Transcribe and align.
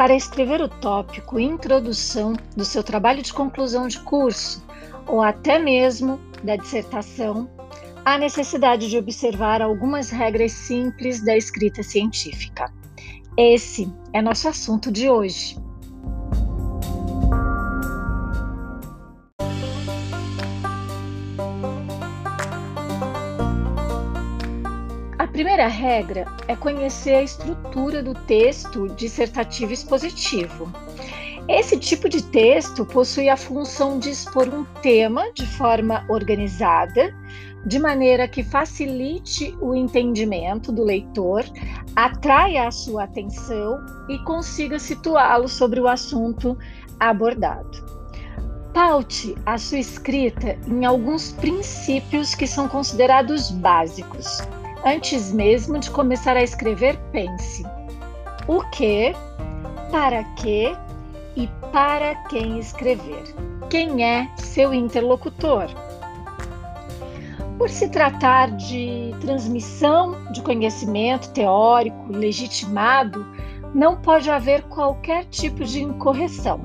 Para 0.00 0.14
escrever 0.14 0.62
o 0.62 0.66
tópico 0.66 1.38
introdução 1.38 2.32
do 2.56 2.64
seu 2.64 2.82
trabalho 2.82 3.22
de 3.22 3.34
conclusão 3.34 3.86
de 3.86 4.00
curso 4.00 4.64
ou 5.06 5.20
até 5.20 5.58
mesmo 5.58 6.18
da 6.42 6.56
dissertação, 6.56 7.50
há 8.02 8.16
necessidade 8.16 8.88
de 8.88 8.96
observar 8.96 9.60
algumas 9.60 10.08
regras 10.08 10.52
simples 10.52 11.22
da 11.22 11.36
escrita 11.36 11.82
científica. 11.82 12.72
Esse 13.36 13.92
é 14.14 14.22
nosso 14.22 14.48
assunto 14.48 14.90
de 14.90 15.10
hoje. 15.10 15.58
A 25.20 25.26
primeira 25.26 25.66
regra 25.66 26.24
é 26.48 26.56
conhecer 26.56 27.14
a 27.14 27.22
estrutura 27.22 28.02
do 28.02 28.14
texto 28.14 28.88
dissertativo 28.88 29.70
expositivo. 29.70 30.72
Esse 31.46 31.78
tipo 31.78 32.08
de 32.08 32.22
texto 32.22 32.86
possui 32.86 33.28
a 33.28 33.36
função 33.36 33.98
de 33.98 34.08
expor 34.08 34.48
um 34.48 34.64
tema 34.80 35.30
de 35.34 35.46
forma 35.46 36.06
organizada, 36.08 37.14
de 37.66 37.78
maneira 37.78 38.26
que 38.26 38.42
facilite 38.42 39.54
o 39.60 39.74
entendimento 39.74 40.72
do 40.72 40.82
leitor, 40.82 41.44
atraia 41.94 42.66
a 42.66 42.70
sua 42.70 43.04
atenção 43.04 43.78
e 44.08 44.18
consiga 44.24 44.78
situá-lo 44.78 45.48
sobre 45.48 45.80
o 45.80 45.86
assunto 45.86 46.56
abordado. 46.98 47.84
Paute 48.72 49.34
a 49.44 49.58
sua 49.58 49.80
escrita 49.80 50.58
em 50.66 50.86
alguns 50.86 51.30
princípios 51.32 52.34
que 52.34 52.46
são 52.46 52.66
considerados 52.66 53.50
básicos. 53.50 54.40
Antes 54.84 55.30
mesmo 55.30 55.78
de 55.78 55.90
começar 55.90 56.36
a 56.36 56.42
escrever, 56.42 56.96
pense: 57.12 57.64
o 58.48 58.62
que, 58.70 59.12
para 59.90 60.24
que 60.34 60.74
e 61.36 61.46
para 61.70 62.14
quem 62.28 62.58
escrever? 62.58 63.22
Quem 63.68 64.02
é 64.02 64.28
seu 64.36 64.72
interlocutor? 64.72 65.66
Por 67.58 67.68
se 67.68 67.90
tratar 67.90 68.50
de 68.52 69.14
transmissão 69.20 70.16
de 70.32 70.40
conhecimento 70.40 71.30
teórico 71.32 72.10
legitimado, 72.10 73.26
não 73.74 73.96
pode 73.96 74.30
haver 74.30 74.62
qualquer 74.62 75.26
tipo 75.26 75.62
de 75.62 75.82
incorreção, 75.82 76.62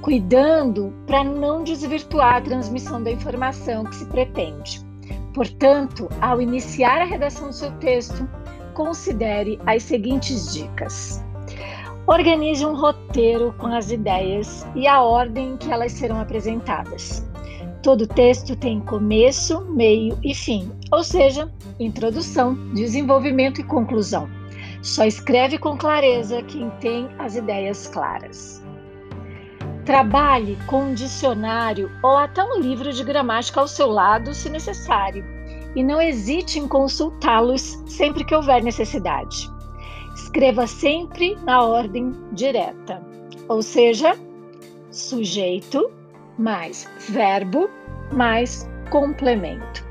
cuidando 0.00 0.90
para 1.06 1.22
não 1.22 1.62
desvirtuar 1.62 2.36
a 2.36 2.40
transmissão 2.40 3.02
da 3.02 3.10
informação 3.10 3.84
que 3.84 3.94
se 3.94 4.06
pretende. 4.06 4.91
Portanto, 5.34 6.08
ao 6.20 6.40
iniciar 6.40 7.00
a 7.00 7.04
redação 7.04 7.48
do 7.48 7.54
seu 7.54 7.70
texto, 7.78 8.28
considere 8.74 9.58
as 9.66 9.82
seguintes 9.82 10.52
dicas. 10.52 11.22
Organize 12.06 12.64
um 12.66 12.74
roteiro 12.74 13.54
com 13.58 13.68
as 13.68 13.90
ideias 13.90 14.66
e 14.74 14.86
a 14.86 15.02
ordem 15.02 15.52
em 15.52 15.56
que 15.56 15.70
elas 15.70 15.92
serão 15.92 16.20
apresentadas. 16.20 17.24
Todo 17.82 18.06
texto 18.06 18.54
tem 18.56 18.80
começo, 18.80 19.64
meio 19.70 20.18
e 20.22 20.34
fim, 20.34 20.70
ou 20.90 21.02
seja, 21.02 21.50
introdução, 21.80 22.54
desenvolvimento 22.74 23.60
e 23.60 23.64
conclusão. 23.64 24.28
Só 24.82 25.04
escreve 25.04 25.58
com 25.58 25.76
clareza 25.76 26.42
quem 26.42 26.70
tem 26.80 27.08
as 27.18 27.36
ideias 27.36 27.86
claras. 27.86 28.62
Trabalhe 29.84 30.56
com 30.66 30.84
um 30.84 30.94
dicionário 30.94 31.90
ou 32.02 32.16
até 32.16 32.42
um 32.42 32.60
livro 32.60 32.92
de 32.92 33.02
gramática 33.02 33.60
ao 33.60 33.66
seu 33.66 33.88
lado, 33.88 34.32
se 34.32 34.48
necessário, 34.48 35.24
e 35.74 35.82
não 35.82 36.00
hesite 36.00 36.58
em 36.58 36.68
consultá-los 36.68 37.82
sempre 37.86 38.24
que 38.24 38.34
houver 38.34 38.62
necessidade. 38.62 39.50
Escreva 40.14 40.66
sempre 40.66 41.36
na 41.44 41.64
ordem 41.64 42.12
direta, 42.32 43.02
ou 43.48 43.60
seja, 43.60 44.16
sujeito, 44.90 45.90
mais 46.38 46.88
verbo, 47.08 47.68
mais 48.12 48.68
complemento. 48.90 49.84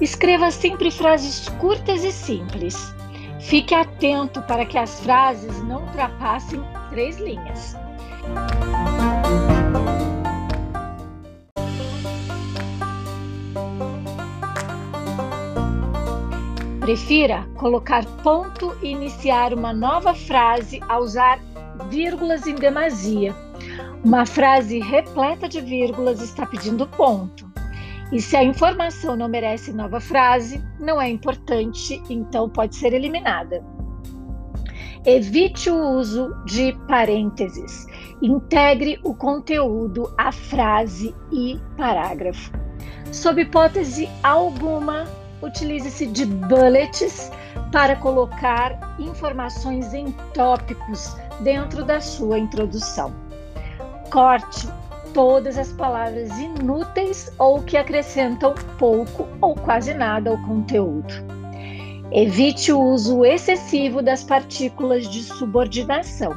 Escreva 0.00 0.50
sempre 0.50 0.90
frases 0.90 1.48
curtas 1.60 2.04
e 2.04 2.12
simples. 2.12 2.94
Fique 3.40 3.74
atento 3.74 4.40
para 4.42 4.64
que 4.64 4.78
as 4.78 5.00
frases 5.00 5.62
não 5.64 5.82
ultrapassem 5.82 6.62
três 6.90 7.18
linhas. 7.18 7.76
Prefira 16.90 17.46
colocar 17.54 18.04
ponto 18.24 18.76
e 18.82 18.88
iniciar 18.88 19.54
uma 19.54 19.72
nova 19.72 20.12
frase 20.12 20.80
a 20.88 20.98
usar 20.98 21.38
vírgulas 21.88 22.48
em 22.48 22.56
demasia 22.56 23.32
uma 24.02 24.26
frase 24.26 24.80
repleta 24.80 25.48
de 25.48 25.60
vírgulas 25.60 26.20
está 26.20 26.44
pedindo 26.44 26.88
ponto. 26.88 27.48
E 28.10 28.20
se 28.20 28.36
a 28.36 28.42
informação 28.42 29.14
não 29.14 29.28
merece 29.28 29.72
nova 29.72 30.00
frase, 30.00 30.60
não 30.80 31.00
é 31.00 31.08
importante, 31.08 32.02
então 32.10 32.48
pode 32.48 32.74
ser 32.74 32.92
eliminada. 32.92 33.64
Evite 35.06 35.70
o 35.70 35.78
uso 35.96 36.34
de 36.44 36.76
parênteses. 36.88 37.86
Integre 38.20 38.98
o 39.04 39.14
conteúdo 39.14 40.12
à 40.18 40.32
frase 40.32 41.14
e 41.30 41.56
parágrafo. 41.76 42.50
Sob 43.12 43.40
hipótese 43.40 44.08
alguma, 44.24 45.06
utilize-se 45.42 46.06
de 46.06 46.26
bullets 46.26 47.30
para 47.72 47.96
colocar 47.96 48.96
informações 48.98 49.92
em 49.94 50.12
tópicos 50.34 51.16
dentro 51.40 51.84
da 51.84 52.00
sua 52.00 52.38
introdução. 52.38 53.12
Corte 54.10 54.68
todas 55.14 55.58
as 55.58 55.72
palavras 55.72 56.30
inúteis 56.38 57.32
ou 57.38 57.62
que 57.62 57.76
acrescentam 57.76 58.54
pouco 58.78 59.26
ou 59.40 59.54
quase 59.54 59.94
nada 59.94 60.30
ao 60.30 60.38
conteúdo. 60.38 61.12
Evite 62.12 62.72
o 62.72 62.80
uso 62.80 63.24
excessivo 63.24 64.02
das 64.02 64.24
partículas 64.24 65.08
de 65.08 65.22
subordinação, 65.22 66.34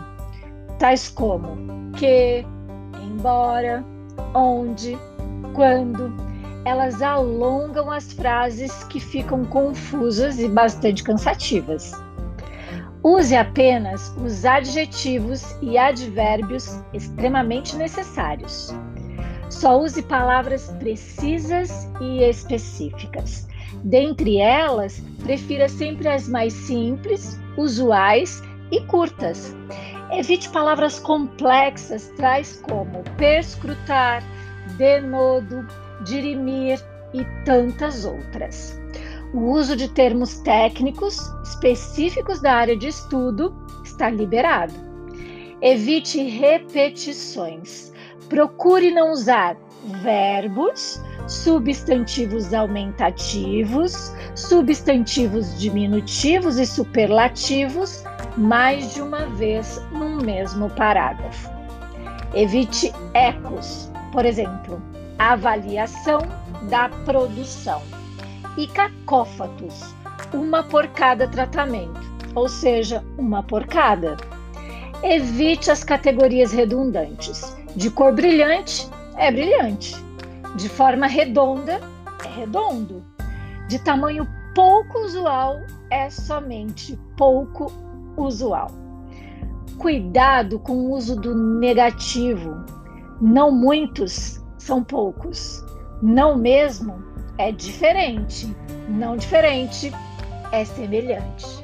tais 0.77 1.09
como 1.09 1.91
que, 1.93 2.45
embora, 3.01 3.83
onde, 4.35 4.97
quando. 5.55 6.22
Elas 6.65 7.01
alongam 7.01 7.91
as 7.91 8.13
frases 8.13 8.83
que 8.85 8.99
ficam 8.99 9.43
confusas 9.43 10.39
e 10.39 10.47
bastante 10.47 11.03
cansativas. 11.03 11.91
Use 13.03 13.35
apenas 13.35 14.15
os 14.17 14.45
adjetivos 14.45 15.57
e 15.61 15.77
advérbios 15.77 16.79
extremamente 16.93 17.75
necessários. 17.75 18.73
Só 19.49 19.77
use 19.77 20.01
palavras 20.03 20.69
precisas 20.79 21.89
e 21.99 22.23
específicas. 22.23 23.45
Dentre 23.83 24.37
elas, 24.37 25.03
prefira 25.21 25.67
sempre 25.67 26.07
as 26.07 26.29
mais 26.29 26.53
simples, 26.53 27.37
usuais 27.57 28.41
e 28.71 28.79
curtas. 28.85 29.53
Evite 30.11 30.47
palavras 30.49 30.97
complexas, 30.99 32.11
tais 32.17 32.61
como 32.61 33.03
perscrutar, 33.17 34.23
denodo, 34.77 35.67
dirimir 36.03 36.79
e 37.13 37.23
tantas 37.45 38.05
outras. 38.05 38.79
O 39.33 39.51
uso 39.51 39.75
de 39.75 39.87
termos 39.87 40.39
técnicos 40.39 41.17
específicos 41.43 42.39
da 42.39 42.53
área 42.53 42.77
de 42.77 42.87
estudo 42.87 43.53
está 43.83 44.09
liberado. 44.09 44.73
Evite 45.61 46.21
repetições. 46.21 47.91
Procure 48.29 48.91
não 48.91 49.11
usar 49.11 49.57
verbos, 50.03 51.01
substantivos 51.27 52.53
aumentativos, 52.53 54.13
substantivos 54.35 55.59
diminutivos 55.59 56.57
e 56.57 56.65
superlativos 56.65 58.03
mais 58.37 58.93
de 58.93 59.01
uma 59.01 59.25
vez 59.27 59.81
no 59.91 60.17
mesmo 60.17 60.69
parágrafo. 60.71 61.49
Evite 62.33 62.91
ecos, 63.13 63.91
por 64.11 64.25
exemplo, 64.25 64.81
avaliação 65.17 66.21
da 66.69 66.89
produção 67.05 67.81
e 68.57 68.67
cacófatos, 68.67 69.93
uma 70.33 70.63
por 70.63 70.87
cada 70.87 71.27
tratamento, 71.27 71.99
ou 72.35 72.47
seja, 72.47 73.03
uma 73.17 73.43
por 73.43 73.65
cada. 73.65 74.17
Evite 75.01 75.71
as 75.71 75.83
categorias 75.83 76.51
redundantes. 76.51 77.55
De 77.75 77.89
cor 77.89 78.13
brilhante 78.13 78.87
é 79.17 79.31
brilhante, 79.31 79.95
de 80.55 80.69
forma 80.69 81.07
redonda 81.07 81.81
é 82.23 82.27
redondo, 82.27 83.03
de 83.67 83.79
tamanho 83.79 84.27
pouco 84.53 84.99
usual 84.99 85.59
é 85.89 86.09
somente 86.09 86.97
pouco 87.17 87.71
usual. 88.15 88.69
Cuidado 89.77 90.59
com 90.59 90.73
o 90.73 90.91
uso 90.91 91.15
do 91.15 91.35
negativo. 91.35 92.63
Não 93.19 93.51
muitos 93.51 94.42
são 94.63 94.81
poucos. 94.81 95.63
Não 96.01 96.37
mesmo 96.37 97.03
é 97.37 97.51
diferente. 97.51 98.55
Não 98.87 99.17
diferente, 99.17 99.91
é 100.51 100.63
semelhante. 100.63 101.63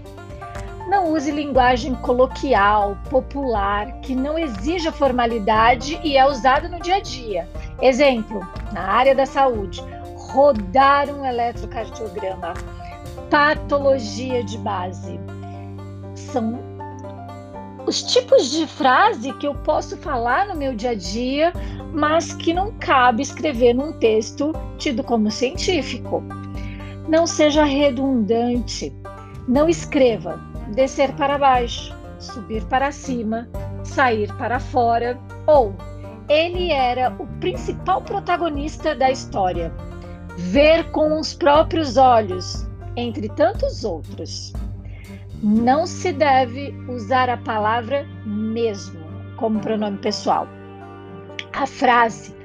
Não 0.90 1.14
use 1.14 1.32
linguagem 1.32 1.94
coloquial, 1.96 2.98
popular, 3.10 4.00
que 4.02 4.16
não 4.16 4.38
exija 4.38 4.92
formalidade 4.92 6.00
e 6.04 6.18
é 6.18 6.26
usada 6.28 6.68
no 6.68 6.80
dia 6.80 6.96
a 6.96 7.00
dia. 7.00 7.48
Exemplo, 7.82 8.46
na 8.74 8.82
área 8.82 9.14
da 9.14 9.26
saúde, 9.26 9.84
rodar 10.16 11.10
um 11.10 11.24
eletrocardiograma, 11.24 12.54
patologia 13.30 14.44
de 14.44 14.58
base. 14.58 15.20
São 16.16 16.60
os 17.86 18.02
tipos 18.04 18.50
de 18.52 18.66
frase 18.68 19.32
que 19.34 19.48
eu 19.48 19.56
posso 19.56 19.96
falar 19.98 20.48
no 20.48 20.56
meu 20.56 20.76
dia 20.76 20.92
a 20.92 20.96
dia, 20.96 21.54
mas 21.94 22.34
que 22.34 22.54
não 22.54 22.72
cabe 22.80 23.24
escrever 23.24 23.74
num 23.74 23.94
texto 23.94 24.54
tido 24.78 25.04
como 25.04 25.32
científico. 25.32 26.24
Não 27.08 27.26
seja 27.26 27.64
redundante. 27.64 28.94
Não 29.48 29.68
escreva 29.68 30.40
descer 30.74 31.12
para 31.14 31.38
baixo, 31.38 31.96
subir 32.20 32.64
para 32.66 32.92
cima, 32.92 33.50
sair 33.84 34.32
para 34.36 34.60
fora 34.60 35.20
ou 35.48 35.74
ele 36.30 36.72
era 36.72 37.12
o 37.18 37.26
principal 37.40 38.02
protagonista 38.04 38.96
da 38.96 39.10
história. 39.10 39.74
Ver 40.38 40.92
com 40.92 41.20
os 41.20 41.34
próprios 41.34 41.98
olhos, 41.98 42.68
entre 42.96 43.28
tantos 43.30 43.84
outros. 43.84 44.54
Não 45.42 45.88
se 45.88 46.14
deve 46.14 46.72
usar 46.88 47.30
a 47.30 47.38
palavra 47.38 48.06
mesmo 48.26 49.00
como 49.38 49.60
pronome 49.60 49.98
pessoal. 49.98 50.48
A 51.54 51.66
frase 51.66 52.36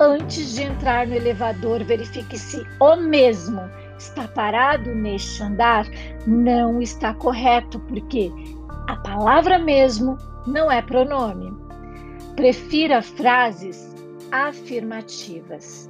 antes 0.00 0.54
de 0.54 0.62
entrar 0.62 1.06
no 1.06 1.14
elevador, 1.14 1.84
verifique 1.84 2.38
se 2.38 2.62
o 2.80 2.96
mesmo 2.96 3.60
está 3.98 4.26
parado 4.28 4.94
neste 4.94 5.42
andar 5.42 5.86
não 6.26 6.80
está 6.82 7.14
correto, 7.14 7.78
porque 7.80 8.32
a 8.88 8.96
palavra 8.96 9.58
mesmo 9.58 10.18
não 10.46 10.70
é 10.70 10.82
pronome. 10.82 11.52
Prefira 12.36 13.00
frases 13.00 13.94
afirmativas. 14.32 15.88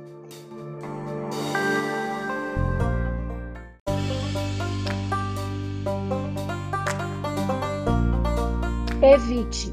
Evite 9.01 9.73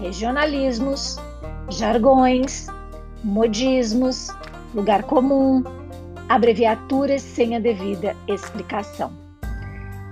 regionalismos, 0.00 1.18
jargões, 1.70 2.66
modismos, 3.22 4.28
lugar 4.74 5.02
comum, 5.04 5.62
abreviaturas 6.28 7.22
sem 7.22 7.56
a 7.56 7.58
devida 7.58 8.16
explicação. 8.28 9.12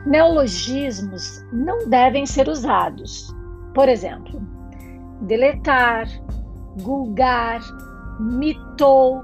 Neologismos 0.06 1.44
não 1.52 1.88
devem 1.88 2.24
ser 2.26 2.48
usados. 2.48 3.34
Por 3.74 3.88
exemplo, 3.88 4.40
deletar, 5.22 6.08
gulgar, 6.82 7.60
mitou 8.18 9.22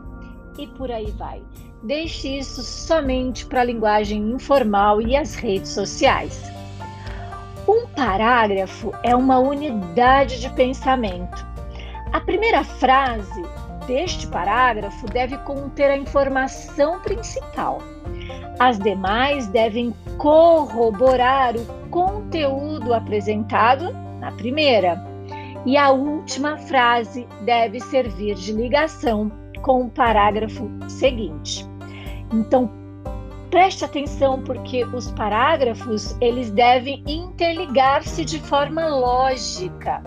e 0.59 0.67
por 0.67 0.91
aí 0.91 1.11
vai. 1.13 1.43
Deixe 1.83 2.39
isso 2.39 2.63
somente 2.63 3.45
para 3.47 3.61
a 3.61 3.65
linguagem 3.65 4.31
informal 4.31 5.01
e 5.01 5.17
as 5.17 5.35
redes 5.35 5.71
sociais. 5.71 6.43
Um 7.67 7.87
parágrafo 7.89 8.93
é 9.03 9.15
uma 9.15 9.39
unidade 9.39 10.41
de 10.41 10.51
pensamento. 10.51 11.54
A 12.15 12.21
primeira 12.21 12.63
frase 12.63 13.43
deste 13.89 14.29
parágrafo 14.29 15.05
deve 15.07 15.37
conter 15.39 15.91
a 15.91 15.97
informação 15.97 17.01
principal. 17.01 17.83
As 18.61 18.79
demais 18.79 19.49
devem 19.49 19.93
corroborar 20.17 21.57
o 21.57 21.89
conteúdo 21.91 22.95
apresentado 22.95 23.93
na 24.21 24.31
primeira. 24.31 25.05
E 25.67 25.77
a 25.77 25.91
última 25.91 26.57
frase 26.57 27.27
deve 27.45 27.81
servir 27.81 28.37
de 28.37 28.53
ligação 28.53 29.33
com 29.61 29.87
o 29.87 29.91
parágrafo 29.91 30.71
seguinte. 30.89 31.67
Então, 32.33 32.71
Preste 33.51 33.85
atenção 33.85 34.43
porque 34.43 34.85
os 34.85 35.13
parágrafos, 35.13 36.17
eles 36.21 36.51
devem 36.51 37.05
interligar-se 37.07 38.25
de 38.25 38.41
forma 38.41 38.85
lógica. 38.89 40.03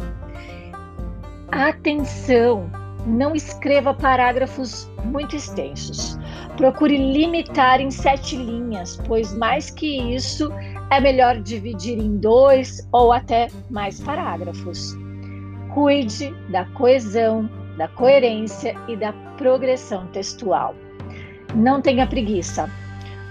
Atenção, 1.52 2.70
não 3.06 3.34
escreva 3.34 3.94
parágrafos 3.94 4.92
muito 5.06 5.36
extensos. 5.36 6.18
Procure 6.58 6.98
limitar 6.98 7.80
em 7.80 7.90
sete 7.90 8.36
linhas, 8.36 9.00
pois 9.08 9.34
mais 9.34 9.70
que 9.70 10.14
isso, 10.14 10.52
é 10.92 11.00
melhor 11.00 11.40
dividir 11.40 11.98
em 11.98 12.18
dois 12.18 12.86
ou 12.92 13.14
até 13.14 13.48
mais 13.70 14.00
parágrafos. 14.02 14.94
Cuide 15.74 16.36
da 16.50 16.66
coesão, 16.66 17.50
da 17.78 17.88
coerência 17.88 18.76
e 18.90 18.98
da 18.98 19.14
progressão 19.38 20.08
textual. 20.08 20.76
Não 21.56 21.82
tenha 21.82 22.08
preguiça. 22.08 22.70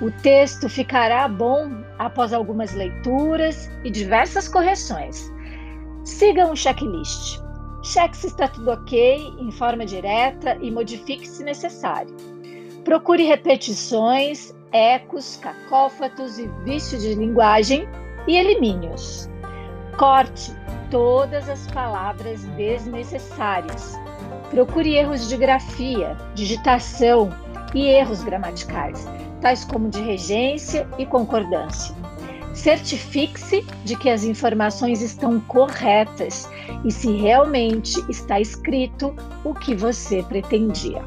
O 0.00 0.10
texto 0.22 0.69
ficará 0.70 1.28
bom 1.28 1.70
após 1.98 2.32
algumas 2.32 2.72
leituras 2.72 3.70
e 3.84 3.90
diversas 3.90 4.48
correções. 4.48 5.30
Siga 6.04 6.46
um 6.46 6.56
checklist. 6.56 7.45
Cheque 7.86 8.16
se 8.16 8.26
está 8.26 8.48
tudo 8.48 8.72
ok 8.72 9.32
em 9.38 9.50
forma 9.52 9.86
direta 9.86 10.58
e 10.60 10.72
modifique 10.72 11.26
se 11.26 11.44
necessário. 11.44 12.12
Procure 12.84 13.22
repetições, 13.22 14.52
ecos, 14.72 15.36
cacófatos 15.36 16.36
e 16.36 16.48
vícios 16.64 17.02
de 17.02 17.14
linguagem 17.14 17.88
e 18.26 18.36
elimine-os. 18.36 19.30
Corte 19.96 20.52
todas 20.90 21.48
as 21.48 21.66
palavras 21.68 22.42
desnecessárias. 22.56 23.94
Procure 24.50 24.96
erros 24.96 25.28
de 25.28 25.36
grafia, 25.36 26.16
digitação 26.34 27.30
e 27.72 27.86
erros 27.86 28.24
gramaticais 28.24 29.06
tais 29.40 29.64
como 29.64 29.88
de 29.88 30.00
regência 30.00 30.88
e 30.98 31.06
concordância. 31.06 31.94
Certifique-se 32.56 33.64
de 33.85 33.94
que 33.97 34.08
as 34.08 34.25
informações 34.25 35.03
estão 35.03 35.38
corretas 35.41 36.49
e 36.85 36.91
se 36.91 37.12
realmente 37.12 38.03
está 38.08 38.41
escrito 38.41 39.14
o 39.44 39.55
que 39.55 39.75
você 39.75 40.23
pretendia. 40.23 41.05